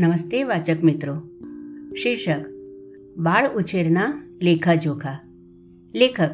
નમસ્તે 0.00 0.44
વાચક 0.44 0.84
મિત્રો. 0.84 1.14
શીર્ષક, 2.02 2.44
બાળ 3.16 3.48
ઉછેરના 3.56 4.22
લેખાજોખા. 4.42 5.18
લેખક, 5.94 6.30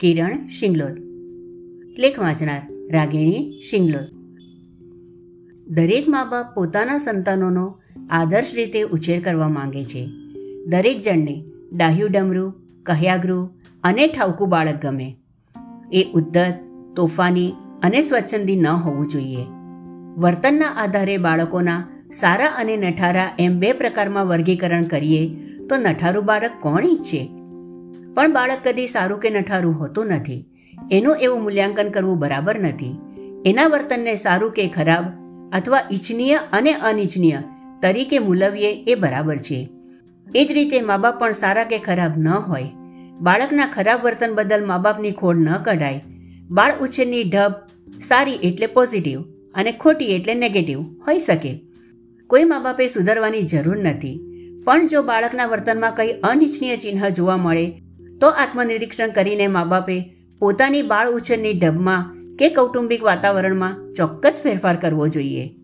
કિરણ 0.00 0.46
શિંગલોદ. 0.46 0.98
લેખ 1.98 2.18
વાંચનાર, 2.18 2.70
રાગિણી 2.92 3.60
શિંગલોદ. 3.70 4.04
દરેક 5.66 6.08
મા 6.08 6.24
બાપ 6.24 6.54
પોતાના 6.54 6.98
સંતાનોનો 6.98 7.80
આદર્શ 8.10 8.50
રીતે 8.54 8.82
ઉછેર 8.82 9.20
કરવા 9.20 9.48
માંગે 9.48 9.84
છે. 9.84 10.06
દરેક 10.66 11.00
જણને 11.00 11.44
ડાહ્યું 11.72 12.10
ડમરું, 12.10 12.54
કહ્યાગૃહ 12.82 13.48
અને 13.84 14.06
ઠાવકું 14.06 14.48
બાળક 14.48 14.82
ગમે. 14.82 15.16
એ 15.92 16.04
ઉદ્ધત, 16.14 16.54
તોફાની 16.96 17.52
અને 17.82 18.02
સ્વચ્છંદી 18.02 18.56
ન 18.56 18.66
હોવું 18.66 19.08
જોઈએ. 19.08 19.44
વર્તનના 20.16 20.66
આધારે 20.66 21.16
બાળકોના 21.16 21.97
સારા 22.12 22.46
અને 22.46 22.76
નઠારા 22.76 23.30
એમ 23.38 23.58
બે 23.58 23.72
પ્રકારમાં 23.72 24.26
વર્ગીકરણ 24.26 24.82
કરીએ 24.82 25.28
તો 25.68 25.76
નઠારું 25.76 26.24
બાળક 26.24 26.50
કોણ 26.60 26.84
ઈચ્છે? 26.84 27.30
પણ 28.14 28.32
બાળક 28.32 28.58
કદી 28.64 28.86
સારું 28.86 29.20
કે 29.20 29.30
નઠારું 29.30 29.80
હોતું 29.80 30.06
નથી. 30.06 30.44
એનું 30.90 31.16
એવું 31.16 31.42
મૂલ્યાંકન 31.42 31.88
કરવું 31.88 32.18
બરાબર 32.18 32.58
નથી. 32.58 32.98
એના 33.46 33.66
વર્તનને 33.66 34.16
સારું 34.16 34.52
કે 34.52 34.68
ખરાબ 34.68 35.04
અથવા 35.52 35.80
ઈચ્છનીય 35.92 36.36
અને 36.52 36.72
અનિચ્છનીય 36.72 37.42
તરીકે 37.82 38.18
મૂલવીએ 38.18 38.84
એ 38.88 38.94
બરાબર 38.94 39.36
છે. 39.36 39.68
એ 40.34 40.44
જ 40.44 40.52
રીતે 40.52 40.80
મા 40.80 40.96
બાપ 40.96 41.20
પણ 41.20 41.32
સારા 41.32 41.64
કે 41.64 41.78
ખરાબ 41.78 42.12
ન 42.16 42.28
હોય. 42.28 42.64
બાળકના 43.20 43.66
ખરાબ 43.66 44.04
વર્તન 44.04 44.34
બદલ 44.34 44.66
મા 44.66 44.78
બાપની 44.78 45.10
ખોડ 45.10 45.36
ન 45.36 45.56
કઢાય. 45.56 46.02
બાળ 46.50 46.72
ઉછેરની 46.80 47.24
ઢબ 47.24 47.52
સારી 48.00 48.32
એટલે 48.32 48.66
પોઝિટિવ 48.66 49.22
અને 49.54 49.72
ખોટી 49.72 50.04
એટલે 50.04 50.34
નેગેટિવ 50.34 50.80
હોઈ 50.80 51.18
શકે. 51.18 51.67
કોઈ 52.30 52.44
મા 52.44 52.58
બાપે 52.58 52.88
સુધારવાની 52.88 53.42
જરૂર 53.42 53.78
નથી. 53.78 54.20
પણ 54.64 54.86
જો 54.86 55.02
બાળકના 55.02 55.46
વર્તનમાં 55.46 55.94
કંઈ 55.94 56.12
અનિચ્છનીય 56.22 56.76
ચિહ્ન 56.76 57.08
જોવા 57.08 57.36
મળે, 57.36 57.66
તો 58.20 58.28
આત્મનિરીક્ષણ 58.28 59.10
કરીને 59.10 59.46
મા 59.46 59.64
બાપે 59.64 59.96
પોતાની 60.38 60.82
બાળ 60.82 61.08
ઉછેરની 61.08 61.52
ઢબમાં 61.52 62.04
કે 62.36 62.48
કૌટુંબિક 62.48 63.02
વાતાવરણમાં 63.02 63.78
ચોક્કસ 63.92 64.40
ફેરફાર 64.42 64.76
કરવો 64.76 65.08
જોઈએ. 65.08 65.54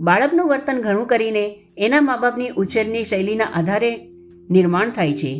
બાળકનું 0.00 0.48
વર્તન 0.48 0.80
ઘણું 0.80 1.06
કરીને 1.06 1.44
એના 1.76 2.00
મા 2.00 2.16
બાપની 2.16 2.48
ઉછેરની 2.56 3.04
શૈલીના 3.04 3.44
આધારે 3.54 3.92
નિર્માણ 4.50 4.90
થાય 4.90 5.12
છે. 5.12 5.32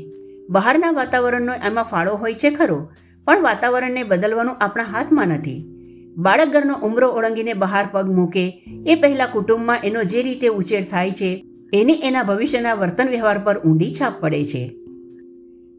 બહારના 0.51 0.91
વાતાવરણનો 0.91 1.53
એમાં 1.53 1.85
ફાળો 1.85 2.15
હોય 2.15 2.35
છે 2.35 2.51
ખરો, 2.51 2.89
પણ 3.27 3.43
વાતાવરણને 3.43 4.03
બદલવાનું 4.03 4.55
આપણા 4.55 4.85
હાથમાં 4.85 5.29
નથી. 5.29 5.74
બાળક 6.17 6.49
ઘરનો 6.49 6.75
ઉમરો 6.75 7.09
ઓળંગીને 7.09 7.53
બહાર 7.53 7.89
પગ 7.93 8.11
મૂકે, 8.11 8.65
એ 8.87 8.95
પહેલા 8.95 9.27
કુટુંબમાં 9.27 9.79
એનો 9.85 10.05
જે 10.05 10.23
રીતે 10.23 10.49
ઉછેર 10.49 10.85
થાય 10.85 11.11
છે, 11.11 11.45
એની 11.73 11.93
એના 11.93 12.23
ભવિષ્યના 12.23 12.75
વર્તન 12.75 13.09
વ્યવહાર 13.09 13.39
પર 13.39 13.59
ઊંડી 13.59 13.95
છાપ 13.95 14.21
પડે 14.21 14.45
છે. 14.45 14.75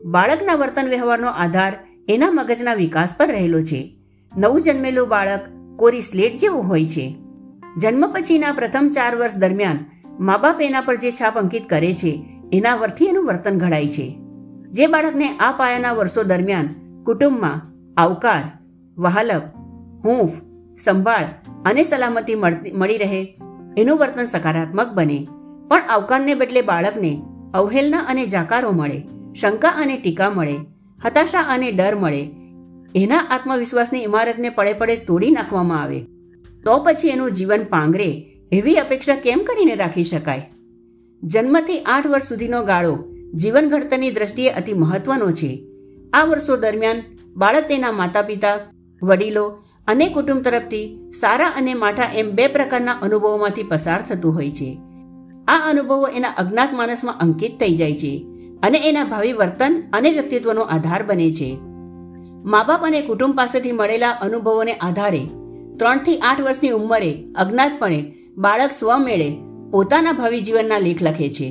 બાળકના 0.06 0.54
વર્તન 0.54 0.88
વ્યવહારનો 0.90 1.28
આધાર 1.28 1.74
એના 2.10 2.32
મગજના 2.32 2.74
વિકાસ 2.74 3.14
પર 3.18 3.28
રહેલો 3.28 3.62
છે. 3.62 3.98
નવું 4.38 4.62
જન્મેલું 4.62 5.08
બાળક 5.08 5.40
કોરી 5.78 6.02
સ્લેટ 6.02 6.38
જેવું 6.38 6.64
હોય 6.64 6.86
છે. 6.86 7.16
જન્મ 7.78 8.08
પછીના 8.12 8.52
પ્રથમ 8.52 8.92
ચાર 8.96 9.16
વર્ષ 9.16 9.38
દરમિયાન 9.38 9.80
મા 10.20 10.38
બાપ 10.38 10.62
એના 10.62 10.82
પર 10.82 10.96
જે 10.96 11.12
છાપ 11.12 11.38
અંકિત 11.38 11.70
કરે 11.70 11.94
છે, 11.94 12.26
એના 12.54 12.76
પરથી 12.76 13.06
એનું 13.06 13.26
વર્તન 13.26 13.58
ઘડાય 13.58 13.88
છે. 13.88 14.20
જે 14.72 14.88
બાળકને 14.88 15.38
આ 15.38 15.52
પાયાના 15.52 15.92
વર્ષો 15.92 16.24
દરમિયાન 16.24 16.70
કુટુંબમાં 17.04 17.62
આવકાર 18.02 18.44
વહાલપ 18.98 19.42
હૂંફ 20.06 20.32
સંભાળ 20.78 21.26
અને 21.66 21.84
સલામતી 21.84 22.36
મળી 22.74 22.98
રહે. 22.98 23.22
એનું 23.78 23.98
વર્તન 23.98 24.26
સકારાત્મક 24.26 24.94
બને. 24.94 25.28
પણ 25.68 25.82
આવકારને 25.90 26.34
બદલે 26.36 26.62
બાળકને 26.62 27.22
અવહેલના 27.54 28.00
અને 28.00 28.26
જાકારો 28.26 28.72
મળે, 28.72 29.04
શંકા 29.34 29.70
અને 29.70 29.98
ટીકા 29.98 30.30
મળે, 30.30 30.56
હતાશા 31.06 31.40
અને 31.40 31.72
ડર 31.72 31.96
મળે. 31.96 32.30
એના 32.96 33.18
આત્મવિશ્વાસની 33.18 34.04
ઇમારતને 34.04 34.50
પડે 34.50 34.74
પડે 34.74 34.96
તોડી 34.96 35.32
નાખવામાં 35.32 35.82
આવે. 35.82 36.00
તો 36.66 36.78
પછી 36.78 37.08
એનું 37.08 37.32
જીવન 37.32 37.64
પાંગરે 37.64 38.10
એવી 38.52 38.76
અપેક્ષા 38.76 39.16
કેમ 39.16 39.44
કરીને 39.44 39.76
રાખી 39.76 40.04
શકાય? 40.04 40.52
જન્મથી 41.24 41.80
આઠ 41.80 42.08
વર્ષ 42.08 42.24
સુધીનો 42.24 42.64
ગાળો 42.64 42.96
જીવન 43.34 43.70
ઘડતરની 43.70 44.12
દ્રષ્ટિએ 44.12 44.50
અતિ 44.50 44.74
મહત્વનો 44.74 45.32
છે. 45.32 45.68
આ 46.14 46.26
વર્ષો 46.26 46.58
દરમિયાન 46.58 47.04
બાળક 47.36 47.68
તેના 47.68 47.92
માતા 47.92 48.22
પિતા 48.22 48.60
વડીલો 49.02 49.65
અને 49.88 50.06
કુટુંબ 50.10 50.42
તરફથી 50.42 50.86
સારા 51.20 51.52
અને 51.58 51.74
માઠા 51.74 52.12
એમ 52.16 52.30
બે 52.32 52.48
પ્રકારના 52.48 52.98
અનુભવોમાંથી 53.02 53.64
પસાર 53.64 54.02
થતું 54.02 54.36
હોય 54.36 54.52
છે. 54.52 54.70
આ 55.48 55.62
અનુભવો 55.70 56.08
એના 56.08 56.36
અજ્ઞાત 56.38 56.74
માનસમાં 56.74 57.20
અંકિત 57.20 57.60
થઈ 57.60 57.76
જાય 57.76 57.96
છે 57.96 58.12
અને 58.64 58.78
એના 58.90 59.04
ભાવિ 59.04 59.34
વર્તન 59.34 59.74
અને 59.94 60.10
વ્યક્તિત્વનો 60.12 60.62
આધાર 60.62 61.04
બને 61.04 61.32
છે. 61.32 61.50
મા 62.46 62.64
બાપ 62.64 62.82
અને 62.84 63.02
કુટુંબ 63.02 63.36
પાસેથી 63.36 63.72
મળેલા 63.72 64.16
અનુભવોને 64.22 64.74
આધારે 64.74 65.24
ત્રણથી 65.80 66.18
આઠ 66.20 66.42
વર્ષની 66.42 66.70
ઉંમરે 66.70 67.12
અજ્ઞાતપણે 67.36 68.00
બાળક 68.38 68.72
સ્વમેળે 68.72 69.30
પોતાના 69.72 70.12
ભાવિ 70.12 70.40
જીવનના 70.42 70.78
લેખ 70.78 71.02
લખે 71.02 71.30
છે. 71.30 71.48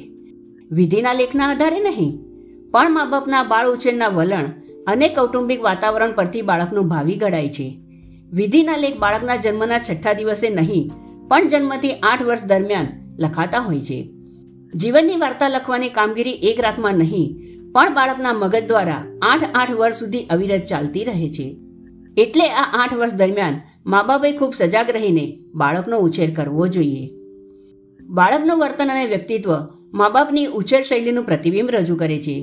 વિધિના 0.70 1.12
લેખના 1.12 1.48
આધારે 1.50 1.80
નહીં, 1.80 2.12
પણ 2.72 2.92
મા 2.92 3.04
બાપના 3.04 3.42
બાળ 3.44 3.66
ઉછેરના 3.66 4.08
વલણ 4.08 4.46
અને 4.86 5.08
કૌટુંબિક 5.08 5.62
વાતાવરણ 5.62 6.12
પરથી 6.12 6.42
બાળકનું 6.42 6.88
ભાવિ 6.88 7.14
ઘડાય 7.14 7.48
છે. 7.48 7.68
વિધિના 8.32 8.76
લેખ 8.76 8.98
બાળકના 8.98 9.36
જન્મના 9.36 9.78
છઠ્ઠા 9.78 10.12
દિવસે 10.12 10.48
નહીં, 10.50 10.84
પણ 11.28 11.48
જન્મથી 11.48 11.92
આઠ 11.92 12.22
વર્ષ 12.22 12.46
દરમિયાન 12.46 12.88
લખાતા 13.18 13.58
હોય 13.58 13.80
છે. 13.80 13.98
જીવનની 14.74 15.18
વાર્તા 15.18 15.48
લખવાની 15.48 15.88
કામગીરી 15.88 16.38
એક 16.42 16.62
રાતમાં 16.62 16.98
નહીં, 16.98 17.28
પણ 17.74 17.94
બાળકના 17.94 18.32
મગજ 18.32 18.64
દ્વારા 18.66 19.02
આઠ 19.22 19.46
આઠ 19.54 19.74
વર્ષ 19.74 19.98
સુધી 19.98 20.24
અવિરત 20.28 20.64
ચાલતી 20.64 21.04
રહે 21.04 21.28
છે. 21.28 21.46
એટલે 22.16 22.46
આ 22.52 22.66
આઠ 22.80 22.94
વર્ષ 22.94 23.14
દરમિયાન 23.14 23.60
મા 23.86 24.02
બાપે 24.02 24.32
ખૂબ 24.32 24.52
સજાગ 24.54 24.90
રહીને 24.90 25.24
બાળકનો 25.54 25.98
ઉછેર 25.98 26.30
કરવો 26.30 26.66
જોઈએ. 26.68 27.04
બાળકનું 28.00 28.58
વર્તન 28.58 28.90
અને 28.90 29.06
વ્યક્તિત્વ 29.06 29.54
મા 29.92 30.08
બાપની 30.08 30.46
ઉછેર 30.60 30.82
શૈલીનું 30.82 31.24
પ્રતિબિંબ 31.24 31.70
રજૂ 31.70 31.96
કરે 31.96 32.18
છે. 32.18 32.36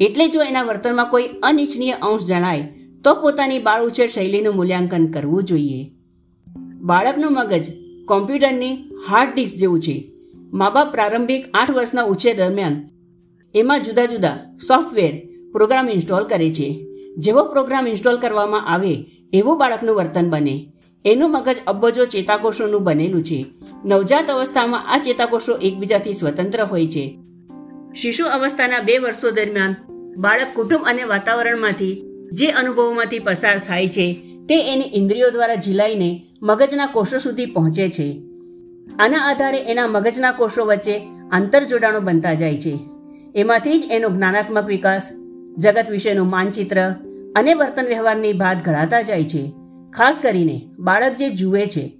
એટલે 0.00 0.28
જો 0.28 0.42
એના 0.42 0.62
વર્તનમાં 0.62 1.10
કોઈ 1.10 1.32
અનિચ્છનીય 1.42 1.92
અંશ 1.92 2.26
જણાય 2.26 2.68
તો 3.04 3.14
પોતાની 3.14 3.58
બાળ 3.58 3.86
ઉછેર 3.86 4.06
શૈલીનું 4.06 4.54
મૂલ્યાંકન 4.54 5.06
કરવું 5.06 5.44
જોઈએ. 5.44 5.90
બાળકનું 6.80 7.32
મગજ 7.32 7.64
કોમ્પ્યુટરની 8.04 8.84
હાર્ડ 9.08 9.34
ડિસ્ક 9.34 9.56
જેવું 9.56 9.80
છે. 9.80 10.12
મા 10.52 10.70
બાપ 10.70 10.92
પ્રારંભિક 10.92 11.44
આઠ 11.54 11.70
વર્ષના 11.70 12.02
ઉછેર 12.02 12.36
દરમિયાન 12.36 12.88
એમાં 13.54 13.82
જુદા 13.82 14.06
જુદા 14.06 14.58
સોફ્ટવેર 14.68 15.28
પ્રોગ્રામ 15.52 15.88
ઇન્સ્ટોલ 15.88 16.24
કરે 16.24 16.50
છે. 16.50 16.86
જેવો 17.18 17.44
પ્રોગ્રામ 17.44 17.86
ઇન્સ્ટોલ 17.86 18.16
કરવામાં 18.16 18.66
આવે, 18.66 19.06
એવું 19.32 19.58
બાળકનું 19.58 19.96
વર્તન 19.96 20.30
બને. 20.30 20.72
એનું 21.04 21.32
મગજ 21.32 21.56
અબજો 21.66 22.06
ચેતાકોષોનું 22.06 22.82
બનેલું 22.82 23.22
છે. 23.22 23.46
નવજાત 23.84 24.30
અવસ્થામાં 24.30 24.94
આ 24.94 24.98
ચેતાકોષો 24.98 25.56
એકબીજાથી 25.56 26.12
સ્વતંત્ર 26.12 26.64
હોય 26.64 26.86
છે. 26.86 27.18
શિશુ 27.94 28.26
અવસ્થાના 28.26 28.80
બે 28.80 28.98
વર્ષો 28.98 29.30
દરમિયાન 29.30 29.74
બાળક 30.18 30.46
કુટુંબ 30.54 30.82
અને 30.86 31.04
વાતાવરણમાંથી 31.04 32.02
જે 32.32 32.46
અનુભવોમાંથી 32.46 33.18
પસાર 33.18 33.58
થાય 33.58 33.88
છે, 33.88 34.14
તે 34.48 34.72
એની 34.72 34.90
ઇન્દ્રિયો 34.94 35.30
દ્વારા 35.30 35.54
ઝીલાઈને 35.54 36.26
મગજના 36.42 36.86
કોષો 36.86 37.18
સુધી 37.18 37.46
પહોંચે 37.46 37.88
છે. 37.88 38.22
આના 38.98 39.18
આધારે 39.18 39.58
એના 39.58 39.86
મગજના 39.86 40.32
કોષો 40.32 40.64
વચ્ચે 40.64 41.00
આંતરજોડાણો 41.32 42.00
બનતા 42.00 42.34
જાય 42.34 42.56
છે. 42.56 42.78
એમાંથી 43.34 43.78
જ 43.78 43.82
એનો 43.90 44.08
જ્ઞાનાત્મક 44.08 44.64
વિકાસ, 44.64 45.10
જગત 45.58 45.86
વિશેનું 45.90 46.30
માનચિત્ર 46.30 46.94
અને 47.36 47.54
વર્તન 47.54 47.86
વ્યવહારની 47.86 48.32
ભાત 48.32 48.64
ઘડાતા 48.64 49.02
જાય 49.02 49.24
છે. 49.24 49.52
ખાસ 49.92 50.20
કરીને 50.22 50.68
બાળક 50.78 51.16
જે 51.16 51.30
જુએ 51.30 51.66
છે, 51.66 51.96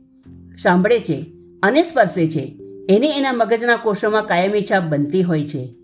સાંભળે 0.63 0.99
છે 0.99 1.27
અને 1.63 1.83
સ્પર્શે 1.83 2.27
છે, 2.27 2.57
એની 2.91 3.07
એના 3.07 3.33
મગજના 3.33 3.77
કોષોમાં 3.77 4.27
કાયમી 4.27 4.63
છાપ 4.63 4.83
બનતી 4.83 5.23
હોય 5.23 5.45
છે. 5.45 5.75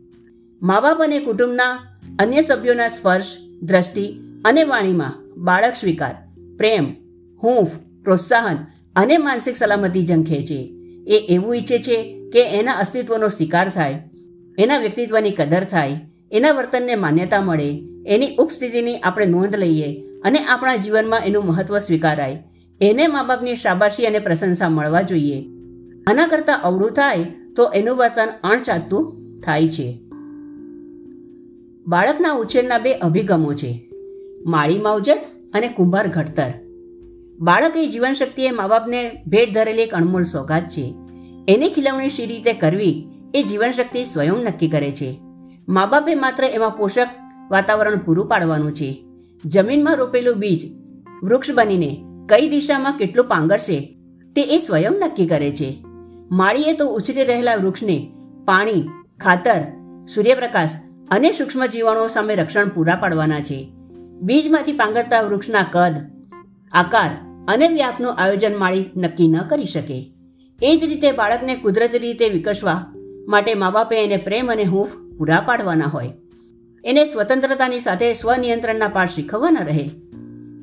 મા 0.62 0.80
બાપ 0.80 1.02
અને 1.02 1.18
કુટુંબના 1.18 1.98
અન્ય 2.18 2.42
સભ્યોના 2.42 2.88
સ્પર્શ, 2.88 3.36
દ્રષ્ટિ 3.62 4.25
અને 4.46 4.64
વાણીમાં 4.64 5.12
બાળક 5.36 5.74
સ્વીકાર, 5.80 6.14
પ્રેમ, 6.56 6.84
હૂંફ, 7.42 7.70
પ્રોત્સાહન 8.04 8.56
અને 8.96 9.18
માનસિક 9.18 9.56
સલામતી 9.56 10.06
ઝંખે 10.06 10.42
છે. 10.42 10.74
એ 11.06 11.26
એવું 11.28 11.56
ઈચ્છે 11.56 11.78
છે 11.78 12.28
કે 12.32 12.42
એના 12.42 12.72
અસ્તિત્વનો 12.72 13.28
સ્વીકાર 13.28 13.68
થાય, 13.68 14.02
એના 14.58 14.78
વ્યક્તિત્વની 14.78 15.30
કદર 15.30 15.64
થાય, 15.64 16.00
એના 16.32 16.52
વર્તનને 16.52 16.94
માન્યતા 16.94 17.40
મળે, 17.40 17.82
એની 18.06 18.36
ઉપસ્થિતિની 18.36 18.96
આપણે 18.96 19.26
નોંધ 19.26 19.56
લઈએ 19.56 20.02
અને 20.24 20.38
આપણા 20.38 20.76
જીવનમાં 20.76 21.20
એનું 21.20 21.44
મહત્વ 21.44 21.78
સ્વીકારાય. 21.78 22.42
એને 22.80 23.06
મા 23.06 23.22
બાપની 23.22 23.56
શાબાશી 23.56 24.06
અને 24.06 24.18
પ્રશંસા 24.18 24.68
મળવા 24.68 25.02
જોઈએ. 25.02 25.46
આના 26.06 26.26
કરતાં 26.26 26.62
અવળું 26.62 26.90
થાય 26.90 27.24
તો 27.56 27.68
એનું 27.68 27.96
વર્તન 27.96 28.28
અણચાતું 28.44 29.22
થાય 29.40 29.68
છે. 29.68 30.00
બાળકના 31.86 32.32
ઉછેરના 32.32 32.78
બે 32.78 32.94
અભિગમો 32.94 33.54
છે. 33.54 33.85
માળી 34.46 34.78
માવજત 34.78 35.18
અને 35.54 35.68
કુંભાર 35.68 36.08
ઘડતર. 36.08 36.52
બાળક 37.38 37.76
એ 37.76 37.88
જીવનશક્તિએ 37.88 38.50
મા 38.50 38.66
બાપને 38.66 39.22
ભેટ 39.26 39.54
ધરેલી 39.54 39.82
એક 39.82 39.94
અણમોલ 39.94 40.24
સોગાત 40.24 40.62
છે. 40.62 40.94
એની 41.48 41.68
ખીલવણી 41.68 42.10
શી 42.10 42.26
રીતે 42.26 42.52
કરવી 42.52 43.08
એ 43.34 43.42
જીવનશક્તિ 43.42 44.04
સ્વયં 44.04 44.34
નક્કી 44.34 44.68
કરે 44.68 44.90
છે. 44.90 45.20
મા 45.68 45.86
બાપે 45.86 46.14
માત્ર 46.14 46.44
એમાં 46.44 46.70
પોષક 46.70 47.08
વાતાવરણ 47.50 47.98
પૂરું 47.98 48.26
પાડવાનું 48.26 48.72
છે. 48.72 49.04
જમીનમાં 49.44 49.96
રોપેલું 49.96 50.36
બીજ 50.36 50.60
વૃક્ષ 51.22 51.50
બનીને 51.54 52.04
કઈ 52.28 52.48
દિશામાં 52.48 52.98
કેટલું 52.98 53.26
પાંગરશે 53.26 53.98
તે 54.36 54.42
એ 54.42 54.58
સ્વયં 54.58 54.92
નક્કી 54.92 55.26
કરે 55.26 55.50
છે. 55.50 55.84
માળીએ 56.30 56.72
તો 56.72 56.86
ઉછરી 56.86 57.24
રહેલા 57.24 57.54
વૃક્ષને 57.54 58.12
પાણી, 58.44 58.88
ખાતર, 59.20 59.60
સૂર્યપ્રકાશ 60.14 60.70
અને 61.10 61.32
સૂક્ષ્મ 61.32 61.66
જીવાણુઓ 61.66 62.06
સામે 62.06 62.34
રક્ષણ 62.34 62.68
પૂરા 62.68 62.96
પાડવાના 62.96 63.40
છે. 63.40 63.75
બીજમાંથી 64.22 64.72
પાંગરતા 64.72 65.20
વૃક્ષના 65.20 65.62
કદ, 65.72 65.94
આકાર 66.72 67.10
અને 67.48 67.68
વ્યાપનું 67.68 68.14
આયોજન 68.14 68.56
માળી 68.58 68.90
નક્કી 68.96 69.28
ન 69.28 69.38
કરી 69.38 69.64
શકે. 69.64 70.12
એ 70.62 70.76
જ 70.76 70.84
રીતે 70.84 71.12
બાળકને 71.12 71.56
કુદરતી 71.56 71.98
રીતે 71.98 72.28
વિકસવા 72.28 72.92
માટે 73.28 73.54
મા 73.54 73.70
બાપે 73.70 74.04
એને 74.04 74.16
પ્રેમ 74.16 74.52
અને 74.52 74.64
હૂંફ 74.64 74.88
પૂરા 75.18 75.40
પાડવાના 75.40 75.84
હોય. 75.84 76.12
એને 76.84 77.04
સ્વતંત્રતાની 77.04 77.80
સાથે 77.80 78.14
સ્વનિયંત્રણના 78.14 78.88
પાઠ 78.88 79.10
શીખવવાના 79.10 79.60
રહે. 79.60 79.90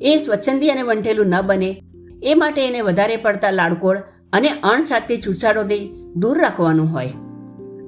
એ 0.02 0.18
સ્વચ્છંદી 0.18 0.70
અને 0.70 0.82
વંઠેલું 0.82 1.26
ન 1.26 1.42
બને, 1.42 1.82
એ 2.22 2.34
માટે 2.34 2.66
એને 2.66 2.80
વધારે 2.80 3.16
પડતા 3.16 3.50
લાડકોળ 3.50 3.98
અને 4.32 4.48
અણછાતી 4.48 5.16
છૂછાડોથી 5.16 6.12
દૂર 6.16 6.38
રાખવાનું 6.38 6.86
હોય. 6.86 7.12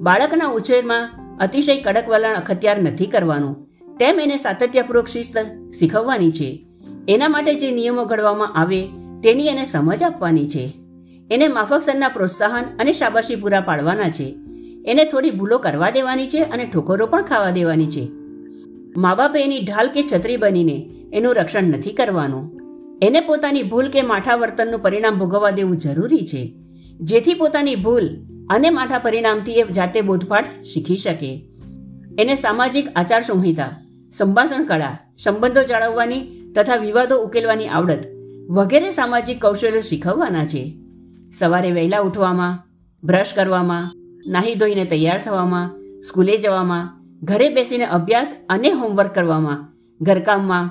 બાળકના 0.00 0.46
ઉછેરમાં 0.46 1.10
અતિશય 1.38 1.82
કડક 1.82 2.08
વલણ 2.08 2.34
અખત્યાર 2.34 2.82
નથી 2.82 3.06
કરવાનું. 3.06 3.65
તેમ 4.00 4.20
એને 4.20 4.36
સાતત્યપૂર્વક 4.36 5.06
શિસ્ત 5.06 5.38
શીખવવાની 5.78 6.30
છે. 6.30 6.66
એના 7.08 7.28
માટે 7.28 7.54
જે 7.54 7.70
નિયમો 7.70 8.04
ઘડવામાં 8.04 8.54
આવે, 8.54 8.82
તેની 9.22 9.46
એને 9.46 9.64
સમજ 9.64 10.02
આપવાની 10.02 10.48
છે. 10.48 10.72
એને 11.30 11.48
માફક 11.48 11.82
સરના 11.82 12.08
પ્રોત્સાહન 12.08 12.64
અને 12.78 12.92
શાબાશી 12.92 13.36
પૂરા 13.36 13.60
પાડવાના 13.60 14.08
છે. 14.08 14.36
એને 14.86 15.04
થોડી 15.04 15.30
ભૂલો 15.30 15.58
કરવા 15.58 15.90
દેવાની 15.90 16.26
છે 16.26 16.42
અને 16.42 16.64
ઠોકરો 16.64 17.06
પણ 17.06 17.22
ખાવા 17.22 17.50
દેવાની 17.50 17.86
છે. 17.86 18.08
મા 18.96 19.14
બાપે 19.14 19.44
એની 19.44 19.60
ઢાલ 19.60 19.88
કે 19.88 20.04
છત્રી 20.12 20.36
બનીને 20.36 20.90
એનું 21.12 21.34
રક્ષણ 21.34 21.62
નથી 21.62 21.92
કરવાનું. 21.92 22.60
એને 23.02 23.20
પોતાની 23.20 23.62
ભૂલ 23.62 23.88
કે 23.88 24.02
માઠા 24.02 24.36
વર્તનનું 24.36 24.80
પરિણામ 24.80 25.18
ભોગવવા 25.18 25.50
દેવું 25.50 25.76
જરૂરી 25.76 26.26
છે. 26.26 26.54
જેથી 27.00 27.34
પોતાની 27.34 27.76
ભૂલ 27.76 28.08
અને 28.50 28.70
માઠા 28.70 28.98
પરિણામથી 28.98 29.52
એ 29.52 29.64
જાતે 29.64 30.00
બોધપાઠ 30.00 30.46
શીખી 30.62 30.96
શકે. 30.96 31.48
એને 32.18 32.34
સામાજિક 32.34 32.88
આચાર 32.96 33.22
સંહિતા 33.22 33.85
સંભાષણ 34.16 34.64
કળા, 34.64 34.98
સંબંધો 35.18 35.62
જાળવવાની 35.62 36.52
તથા 36.54 36.76
વિવાદો 36.76 37.16
ઉકેલવાની 37.22 37.68
આવડત 37.68 38.02
વગેરે 38.50 38.90
સામાજિક 38.90 39.42
કૌશલ્યો 39.42 39.80
શીખવવાના 39.80 40.44
છે. 40.44 40.76
સવારે 41.32 41.70
વહેલા 41.70 42.00
ઉઠવામાં, 42.00 42.58
બ્રશ 43.04 43.32
કરવામાં, 43.34 43.90
નાહી 44.26 44.54
ધોઈને 44.54 44.84
તૈયાર 44.84 45.22
થવામાં, 45.22 45.70
સ્કૂલે 46.02 46.36
જવામાં, 46.36 46.90
ઘરે 47.22 47.48
બેસીને 47.48 47.84
અભ્યાસ 47.84 48.36
અને 48.48 48.70
હોમવર્ક 48.70 49.14
કરવામાં, 49.14 49.72
ઘરકામમાં 50.00 50.70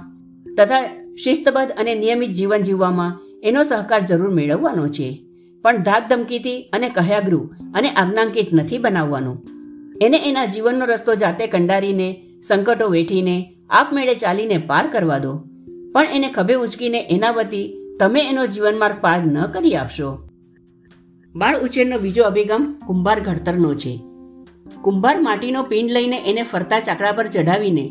તથા 0.55 0.83
શિસ્તબદ્ધ 1.23 1.71
અને 1.71 1.95
નિયમિત 1.95 2.31
જીવન 2.31 2.61
જીવવામાં 2.61 3.19
એનો 3.43 3.63
સહકાર 3.63 4.01
જરૂર 4.01 4.29
મેળવવાનો 4.29 4.87
છે. 4.87 5.23
પણ 5.63 5.77
ધાક 5.77 6.09
ધમકીથી 6.09 6.69
અને 6.73 6.89
કહ્યાગૃહ 6.89 7.45
અને 7.73 7.89
આજ્ઞાંકિત 7.89 8.53
નથી 8.53 8.77
બનાવવાનું. 8.77 9.37
એને 10.01 10.17
એના 10.29 10.45
જીવનનો 10.45 10.85
રસ્તો 10.85 11.15
જાતે 11.15 11.47
કંડારીને 11.47 12.34
સંકટો 12.47 12.87
વેઠીને 12.87 13.35
આપમેળે 13.69 14.15
ચાલીને 14.15 14.57
પાર 14.57 14.85
કરવા 14.87 15.17
દો. 15.17 15.33
પણ 15.93 16.13
એને 16.13 16.29
ખભે 16.31 16.53
ઉંચકીને 16.53 17.01
એના 17.09 17.31
વતી 17.31 17.65
તમે 17.99 18.21
એનો 18.29 18.45
જીવનમાર્ગ 18.45 18.97
પાર 19.01 19.19
ન 19.25 19.45
કરી 19.45 19.75
આપશો. 19.75 20.09
બાળ 21.35 21.55
ઉછેરનો 21.59 21.97
બીજો 21.97 22.23
અભિગમ 22.23 22.63
કુંભાર 22.87 23.19
ઘડતરનો 23.19 23.73
છે. 23.73 23.93
કુંભાર 24.81 25.21
માટીનો 25.21 25.63
પિંડ 25.63 25.91
લઈને 25.91 26.17
એને 26.25 26.43
ફરતા 26.43 26.79
ચાકડા 26.79 27.11
પર 27.11 27.27
ચઢાવીને 27.27 27.85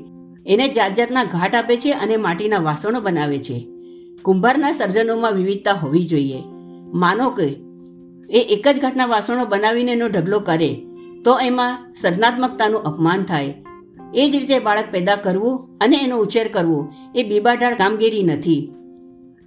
એને 0.46 0.68
જાત 0.68 0.94
જાતના 0.94 1.24
ઘાટ 1.24 1.54
આપે 1.54 1.76
છે 1.76 1.92
અને 1.92 2.16
માટીના 2.16 2.58
વાસણો 2.58 3.00
બનાવે 3.00 3.38
છે. 3.38 3.58
કુંભારના 4.22 4.72
સર્જનોમાં 4.72 5.32
વિવિધતા 5.32 5.72
હોવી 5.72 6.04
જોઈએ. 6.04 6.40
માનો 6.94 7.30
કે 7.30 7.48
એ 8.30 8.40
એક 8.50 8.68
જ 8.68 8.80
ઘાટના 8.80 9.06
વાસણો 9.06 9.44
બનાવીને 9.44 9.92
એનો 9.92 10.08
ઢગલો 10.08 10.40
કરે, 10.40 10.70
તો 11.24 11.38
એમાં 11.38 11.94
સર્જનાત્મકતાનું 11.94 12.82
અપમાન 12.82 13.22
થાય 13.22 13.54
એ 14.14 14.30
જ 14.30 14.36
રીતે 14.36 14.58
બાળક 14.58 14.84
પેદા 14.90 15.16
કરવું 15.16 15.78
અને 15.80 15.96
એનો 15.96 16.18
ઉછેર 16.18 16.48
કરવો 16.48 16.92
એ 17.14 17.22
બીબાઢાળ 17.22 17.74
કામગીરી 17.74 18.22
નથી. 18.22 18.72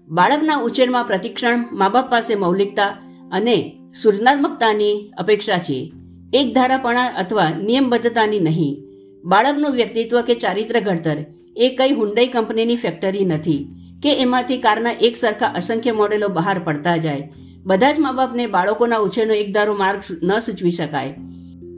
બાળકના 0.08 0.58
ઉછેરમાં 0.58 1.06
પ્રતિક્ષણ 1.06 1.66
મા 1.72 1.90
બાપ 1.90 2.12
પાસે 2.12 2.36
મૌલિકતા 2.36 2.86
અને 3.32 3.80
સૃજનાત્મકતાની 4.02 5.12
અપેક્ષા 5.18 5.58
છે. 5.58 5.94
એક 6.34 6.54
ધારાપણા 6.56 7.06
અથવા 7.06 7.50
નિયમબદ્ધતાની 7.64 8.40
નહીં. 8.40 8.84
બાળકનું 9.24 9.72
વ્યક્તિત્વ 9.72 10.22
કે 10.22 10.36
ચારિત્ર 10.36 10.80
ઘડતર 10.80 11.18
એ 11.58 11.70
કઈ 11.70 11.92
હુંડઈ 11.92 12.28
કંપનીની 12.28 12.76
ફેક્ટરી 12.76 13.26
નથી 13.26 13.68
કે 14.04 14.14
એમાંથી 14.14 14.58
કારના 14.58 14.92
એક 14.92 15.16
સરખા 15.16 15.46
અસંખ્ય 15.46 15.92
મોડેલો 15.92 16.28
બહાર 16.28 16.60
પડતા 16.60 16.98
જાય. 16.98 17.32
બધા 17.64 17.92
જ 17.92 18.00
મા 18.00 18.12
બાપને 18.12 18.48
બાળકોના 18.48 18.98
ઉછેરનો 18.98 19.34
એક 19.34 19.54
ધારો 19.54 19.74
માર્ગ 19.74 20.02
ન 20.24 20.40
સૂચવી 20.40 20.72
શકાય. 20.72 21.16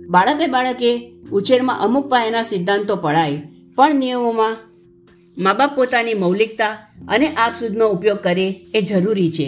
બાળકે 0.09 0.47
બાળકે 0.47 1.11
ઉછેરમાં 1.31 1.81
અમુક 1.81 2.05
પાયાના 2.09 2.43
સિદ્ધાંતો 2.43 2.95
પડાય 2.95 3.39
પણ 3.75 3.99
નિયમોમાં 4.01 4.55
મા 5.37 5.53
બાપ 5.53 5.75
પોતાની 5.75 6.13
મૌલિકતા 6.13 6.73
અને 7.07 7.27
આપસુદનો 7.27 7.89
ઉપયોગ 7.89 8.19
કરે 8.19 8.47
એ 8.75 8.81
જરૂરી 8.81 9.31
છે. 9.31 9.47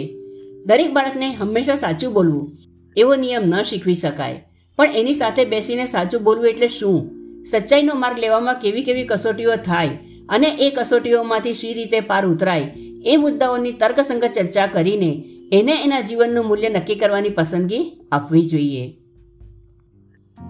દરેક 0.66 0.92
બાળકને 0.92 1.28
હંમેશા 1.34 1.74
સાચું 1.74 2.12
બોલવું, 2.12 2.52
એવો 2.96 3.14
નિયમ 3.16 3.44
ન 3.50 3.62
શીખવી 3.62 3.94
શકાય. 3.94 4.38
પણ 4.78 4.96
એની 4.96 5.14
સાથે 5.14 5.44
બેસીને 5.44 5.86
સાચું 5.86 6.22
બોલવું 6.22 6.48
એટલે 6.48 6.68
શું? 6.68 7.10
સચ્ચાઈનો 7.50 7.94
માર્ગ 7.94 8.18
લેવામાં 8.18 8.60
કેવી 8.60 8.82
કેવી 8.82 9.04
કસોટીઓ 9.04 9.56
થાય 9.56 9.98
અને 10.28 10.48
એ 10.60 10.70
કસોટીઓમાંથી 10.70 11.54
શી 11.54 11.74
રીતે 11.74 12.00
પાર 12.00 12.24
ઉતરાય, 12.26 12.72
એ 13.04 13.16
મુદ્દાઓની 13.16 13.72
તર્કસંગત 13.72 14.32
ચર્ચા 14.32 14.66
કરીને 14.66 15.10
એને 15.52 15.74
એના 15.84 16.00
જીવનનું 16.00 16.46
મૂલ્ય 16.46 16.68
નક્કી 16.68 16.94
કરવાની 16.94 17.28
પસંદગી 17.28 17.84
આપવી 18.12 18.48
જોઈએ. 18.48 18.84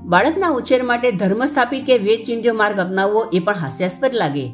બાળકના 0.04 0.48
ઉછેર 0.48 0.82
માટે 0.82 1.10
ધર્મ 1.12 1.44
સ્થાપિત 1.44 1.86
કે 1.86 1.98
વેચિંધ્યો 1.98 2.54
માર્ગ 2.54 2.78
અપનાવવો 2.80 3.24
એ 3.32 3.38
પણ 3.38 3.54
હાસ્યાસ્પદ 3.54 4.14
લાગે. 4.14 4.46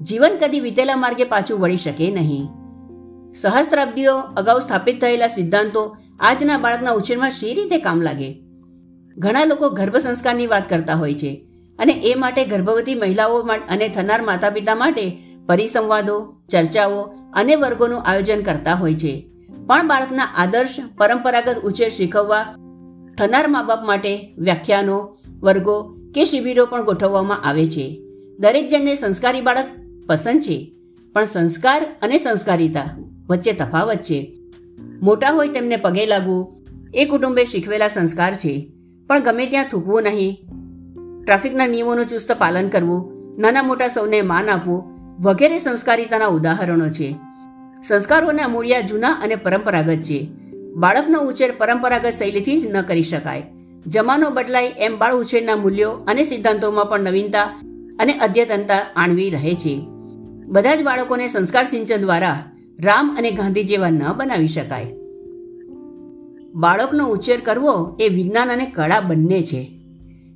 જીવન 0.00 0.36
કદી 0.40 0.60
વીતેલા 0.60 0.96
માર્ગે 0.96 1.24
પાછું 1.24 1.60
વળી 1.60 1.76
શકે 1.76 2.10
નહીં. 2.10 2.48
સહસ્ત્રાબ્દીઓ 3.32 4.16
અગાઉ 4.36 4.60
સ્થાપિત 4.60 5.00
થયેલા 5.00 5.28
સિદ્ધાંતો 5.28 5.96
આજના 6.20 6.58
બાળકના 6.58 6.90
ઉછેરમાં 6.90 7.30
શી 7.30 7.54
રીતે 7.54 7.78
કામ 7.78 8.02
લાગે? 8.02 8.30
ઘણા 9.16 9.44
લોકો 9.44 9.70
ગર્ભ 9.70 9.96
સંસ્કારની 9.96 10.46
વાત 10.46 10.68
કરતા 10.68 10.94
હોય 10.94 11.14
છે 11.14 11.32
અને 11.78 11.92
એ 11.92 12.14
માટે 12.14 12.44
ગર્ભવતી 12.44 12.94
મહિલાઓ 12.94 13.38
અને 13.68 13.88
થનાર 13.88 14.22
માતા 14.22 14.50
પિતા 14.50 14.74
માટે 14.74 15.04
પરિસંવાદો, 15.46 16.16
ચર્ચાઓ 16.50 17.02
અને 17.34 17.54
વર્ગોનું 17.56 18.02
આયોજન 18.02 18.42
કરતા 18.42 18.74
હોય 18.74 18.94
છે. 18.94 19.14
પણ 19.66 19.88
બાળકના 19.88 20.28
આદર્શ, 20.36 20.76
પરંપરાગત 20.98 21.56
ઉછેર 21.64 21.88
શીખવવા 21.88 22.44
થનાર 23.18 23.48
મા 23.48 23.62
બાપ 23.62 23.84
માટે 23.84 24.34
વ્યાખ્યાનો, 24.38 25.16
વર્ગો 25.40 25.96
કે 26.14 26.24
શિબિરો 26.24 26.66
પણ 26.66 26.84
ગોઠવવામાં 26.84 27.44
આવે 27.44 27.66
છે. 27.66 28.02
દરેક 28.38 28.68
જેમને 28.68 28.94
સંસ્કારી 28.94 29.40
બાળક 29.40 29.66
પસંદ 30.06 30.40
છે, 30.40 30.72
પણ 31.12 31.24
સંસ્કાર 31.24 31.86
અને 32.02 32.18
સંસ્કારિતા 32.18 32.98
વચ્ચે 33.28 33.52
તફાવત 33.52 33.96
છે. 33.96 34.38
મોટા 35.02 35.30
હોય 35.30 35.48
તેમને 35.48 35.76
પગે 35.76 36.06
લાગવું, 36.06 36.52
એ 36.94 37.04
કુટુંબે 37.04 37.44
શીખવેલા 37.44 37.88
સંસ્કાર 37.88 38.34
છે, 38.34 38.70
પણ 39.06 39.20
ગમે 39.20 39.46
ત્યાં 39.46 39.64
થૂકવું 39.70 40.02
નહીં. 40.02 40.36
ટ્રાફિકના 41.24 41.66
નિયમોનું 41.66 42.06
ચુસ્ત 42.06 42.32
પાલન 42.32 42.68
કરવું, 42.68 43.12
નાના 43.38 43.62
મોટા 43.62 43.88
સૌને 43.88 44.22
માન 44.22 44.50
આપવું 44.50 44.92
વગેરે 45.22 45.58
સંસ્કારિતાના 45.58 46.26
ઉદાહરણો 46.26 46.88
છે. 46.88 47.14
સંસ્કારોના 47.84 48.48
મૂળિયા 48.48 48.80
જૂના 48.80 49.10
અને 49.10 49.34
પરંપરાગત 49.34 49.96
છે. 49.96 50.41
બાળકનો 50.76 51.20
ઉછેર 51.20 51.52
પરંપરાગત 51.58 52.10
શૈલીથી 52.10 52.60
જ 52.60 52.66
ન 52.66 52.82
કરી 52.82 53.02
શકાય. 53.02 53.42
જમાનો 53.86 54.30
બદલાય 54.30 54.66
એમ 54.66 54.98
બાળ 54.98 55.14
ઉછેરના 55.14 55.56
મૂલ્યો 55.56 55.90
અને 55.90 56.24
સિદ્ધાંતોમાં 56.24 56.86
પણ 56.86 57.00
નવીનતા 57.00 57.42
અને 57.98 58.12
અદ્યતનતા 58.12 58.78
આણવી 58.96 59.30
રહે 59.30 59.54
છે. 59.54 59.86
બધા 60.46 60.74
જ 60.74 60.82
બાળકોને 60.82 61.28
સંસ્કાર 61.28 61.66
સિંચન 61.66 61.96
દ્વારા 61.96 62.44
રામ 62.84 63.16
અને 63.18 63.30
ગાંધી 63.30 63.64
જેવા 63.64 63.90
ન 63.90 64.12
બનાવી 64.16 64.48
શકાય. 64.48 64.84
બાળકનો 66.54 67.06
ઉછેર 67.06 67.40
કરવો 67.40 67.96
એ 68.00 68.08
વિજ્ઞાન 68.08 68.52
અને 68.52 68.66
કળા 68.66 69.00
બંને 69.00 69.42
છે. 69.42 69.78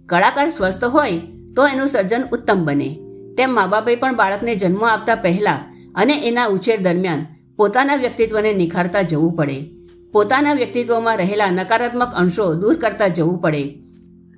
કળાકાર 0.06 0.50
સ્વસ્થ 0.50 0.84
હોય 0.84 1.18
તો 1.56 1.66
એનું 1.66 1.88
સર્જન 1.88 2.22
ઉત્તમ 2.32 2.64
બને. 2.64 2.98
તેમ 3.36 3.50
મા 3.50 3.66
બાપે 3.66 3.96
પણ 3.96 4.16
બાળકને 4.16 4.54
જન્મ 4.54 4.84
આપતા 4.84 5.14
પહેલા 5.14 5.58
અને 5.94 6.28
એના 6.28 6.46
ઉછેર 6.46 6.80
દરમિયાન 6.80 7.26
પોતાના 7.56 7.94
વ્યક્તિત્વને 7.94 8.54
નિખારતા 8.54 9.02
જવું 9.02 9.32
પડે. 9.32 9.75
પોતાના 10.14 10.54
વ્યક્તિત્વમાં 10.54 11.18
રહેલા 11.18 11.50
નકારાત્મક 11.50 12.12
અંશો 12.20 12.44
દૂર 12.60 12.76
કરતા 12.76 13.08
જવું 13.08 13.40
પડે. 13.40 13.62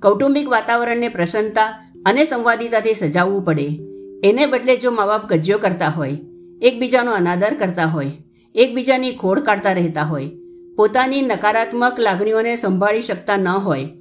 કૌટુંબિક 0.01 0.47
વાતાવરણને 0.49 1.09
પ્રસન્નતા 1.09 1.67
અને 2.05 2.23
સંવાદિતાથી 2.25 2.95
સજાવવું 2.95 3.43
પડે. 3.43 3.67
એને 4.23 4.47
બદલે 4.47 4.75
જો 4.77 4.91
મા 4.91 5.05
બાપ 5.05 5.29
ગજ્યો 5.31 5.59
કરતા 5.59 5.91
હોય, 5.97 6.17
એકબીજાનો 6.61 7.11
અનાદર 7.13 7.55
કરતા 7.55 7.87
હોય, 7.87 8.17
એકબીજાની 8.55 9.13
ખોડ 9.13 9.39
કાઢતા 9.41 9.73
રહેતા 9.73 10.03
હોય, 10.03 10.31
પોતાની 10.77 11.21
નકારાત્મક 11.21 11.99
લાગણીઓને 11.99 12.55
સંભાળી 12.55 13.01
શકતા 13.01 13.37
ન 13.37 13.47
હોય, 13.67 13.91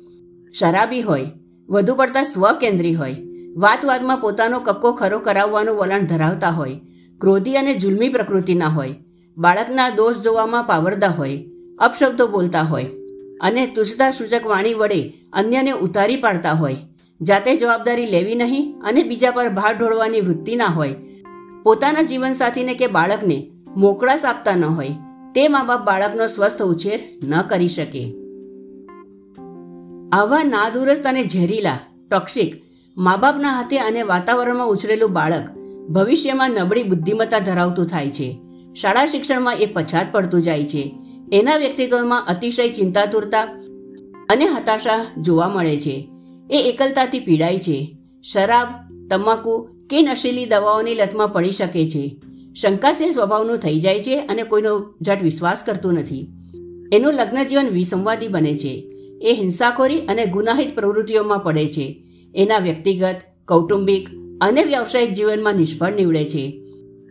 શરાબી 0.55 1.03
હોય, 1.03 1.29
વધુ 1.69 1.95
પડતા 1.95 2.31
સ્વકેન્દ્રી 2.33 2.95
હોય 2.95 3.21
વાત 3.57 3.85
વાતમાં 3.85 4.21
પોતાનો 4.21 4.59
કક્કો 4.61 4.93
ખરો 4.93 5.21
કરાવવાનું 5.21 5.79
વલણ 5.79 6.07
ધરાવતા 6.07 6.51
હોય, 6.51 6.81
ક્રોધી 7.21 7.57
અને 7.57 7.75
જુલમી 7.75 8.09
પ્રકૃતિના 8.09 8.69
હોય, 8.69 8.99
બાળકના 9.37 9.89
દોષ 9.91 10.21
જોવામાં 10.21 10.67
પાવરદા 10.67 11.15
હોય 11.21 11.39
અપશબ્દો 11.81 12.27
બોલતા 12.27 12.63
હોય 12.63 12.85
અને 13.41 13.67
તુજતા 13.67 14.11
સૂચક 14.11 14.47
વાણી 14.47 14.75
વડે 14.75 15.13
અન્યને 15.33 15.73
ઉતારી 15.73 16.17
પાડતા 16.17 16.53
હોય, 16.53 16.77
જાતે 17.21 17.57
જવાબદારી 17.57 18.07
લેવી 18.07 18.35
નહીં 18.35 18.81
અને 18.85 19.03
બીજા 19.03 19.31
પર 19.31 19.49
ભાર 19.49 19.79
ઢોળવાની 19.79 20.21
વૃત્તિ 20.21 20.57
ના 20.57 20.67
હોય, 20.67 20.95
પોતાના 21.63 22.03
જીવનસાથીને 22.03 22.75
કે 22.75 22.87
બાળકને 22.87 23.51
મોકળાશ 23.77 24.25
આપતા 24.25 24.57
ન 24.57 24.65
હોય, 24.65 24.89
તે 25.35 25.49
મા 25.49 25.63
બાપ 25.63 25.87
બાળકનો 25.87 26.27
સ્વસ્થ 26.27 26.63
ઉછેર 26.63 27.01
ન 27.29 27.43
કરી 27.43 27.69
શકે. 27.69 28.05
આવા 30.13 30.45
નાદુરસ્ત 30.45 31.07
અને 31.07 31.25
ઝેરીલા, 31.25 31.79
ટોક્સિક 32.11 32.63
મા 32.97 33.17
બાપના 33.17 33.53
હાથે 33.53 33.79
અને 33.79 34.03
વાતાવરણમાં 34.03 34.69
ઉછરેલું 34.69 35.13
બાળક 35.13 35.49
ભવિષ્યમાં 35.89 36.51
નબળી 36.51 36.83
બુદ્ધિમત્તા 36.83 37.39
ધરાવતું 37.39 37.87
થાય 37.87 38.11
છે. 38.11 38.41
શાળા 38.75 39.07
શિક્ષણમાં 39.07 39.55
એ 39.55 39.67
પછાત 39.67 40.13
પડતું 40.13 40.43
જાય 40.43 40.65
છે. 40.65 40.99
એના 41.33 41.57
વ્યક્તિત્વમાં 41.57 42.27
અતિશય 42.29 42.69
ચિંતાતુરતા 42.69 43.43
અને 44.31 44.45
હતાશા 44.45 45.07
જોવા 45.23 45.49
મળે 45.49 45.77
છે. 45.77 46.09
એ 46.51 46.63
એકલતાથી 46.63 47.21
પીડાય 47.21 47.59
છે. 47.59 47.97
શરાબ, 48.33 48.69
તમાકુ 49.11 49.69
કે 49.91 50.03
નશીલી 50.03 50.45
દવાઓની 50.45 50.95
લતમાં 50.95 51.29
પડી 51.29 51.53
શકે 51.53 51.89
છે. 51.89 52.17
શંકાશીલ 52.61 53.13
સ્વભાવનું 53.13 53.57
થઈ 53.57 53.81
જાય 53.81 53.99
છે 54.01 54.21
અને 54.21 54.43
કોઈનો 54.43 54.95
જટ 55.01 55.23
વિશ્વાસ 55.23 55.63
કરતું 55.67 55.95
નથી. 55.95 56.27
એનું 56.93 57.13
લગ્ન 57.13 57.45
જીવન 57.45 57.69
વિસંવાદી 57.69 58.29
બને 58.29 58.55
છે. 58.55 58.91
એ 59.23 59.33
હિંસાખોરી 59.33 59.99
અને 59.99 60.27
ગુનાહિત 60.27 60.75
પ્રવૃત્તિઓમાં 60.75 61.39
પડે 61.39 61.69
છે. 61.69 62.03
એના 62.35 62.59
વ્યક્તિગત, 62.59 63.17
કૌટુંબિક 63.49 64.09
અને 64.41 64.63
વ્યવસાયિક 64.63 65.13
જીવનમાં 65.13 65.55
નિષ્ફળ 65.55 65.93
નીવડે 65.93 66.25
છે. 66.25 66.63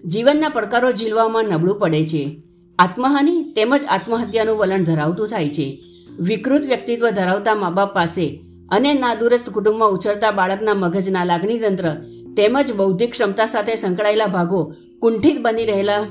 જીવનના 0.05 0.49
પડકારો 0.49 0.91
ઝીલવામાં 0.91 1.43
નબળું 1.43 1.79
પડે 1.79 2.03
છે. 2.03 2.41
આત્મહાનિ 2.79 3.43
તેમજ 3.55 3.81
આત્મહત્યાનું 3.89 4.57
વલણ 4.57 4.83
ધરાવતું 4.83 5.27
થાય 5.27 5.49
છે. 5.49 5.83
વિકૃત 6.19 6.61
વ્યક્તિત્વ 6.61 7.09
ધરાવતા 7.09 7.55
મા 7.55 7.69
બાપ 7.69 7.93
પાસે 7.93 8.43
અને 8.69 8.93
નાદુરસ્ત 8.93 9.49
કુટુંબમાં 9.49 9.89
ઉછળતા 9.89 10.31
બાળકના 10.31 10.73
મગજના 10.73 11.23
લાગણી 11.23 11.59
તંત્ર 11.59 11.93
તેમજ 12.37 12.71
બૌદ્ધિક 12.71 13.11
ક્ષમતા 13.11 13.45
સાથે 13.45 13.75
સંકળાયેલા 13.75 14.25
ભાગો 14.25 14.73
કુંઠિત 14.99 15.41
બની 15.41 15.65
રહેલા 15.65 16.05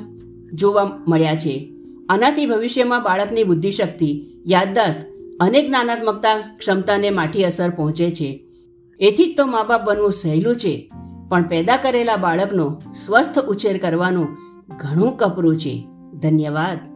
જોવા 0.53 0.85
મળ્યા 1.09 1.35
છે. 1.35 1.73
આનાથી 2.09 2.47
ભવિષ્યમાં 2.47 3.03
બાળકની 3.03 3.45
બુદ્ધિશક્તિ, 3.45 4.27
યાદદાસ્ત 4.47 5.01
અને 5.41 5.63
જ્ઞાનાત્મકતા 5.63 6.57
ક્ષમતાને 6.59 7.11
માઠી 7.11 7.45
અસર 7.45 7.71
પહોંચે 7.71 8.11
છે. 8.11 8.45
એથી 9.01 9.35
જ 9.35 9.37
તો 9.37 9.47
મા 9.47 9.63
બાપ 9.63 9.85
બનવું 9.85 10.13
સહેલું 10.13 10.57
છે, 10.57 10.91
પણ 11.29 11.43
પેદા 11.43 11.77
કરેલા 11.77 12.17
બાળકનો 12.17 12.81
સ્વસ્થ 13.07 13.39
ઉછેર 13.39 13.79
કરવાનું 13.79 14.29
ઘણું 14.77 15.17
કપરું 15.17 15.57
છે. 15.57 15.89
ધન્યવાદ. 16.19 16.96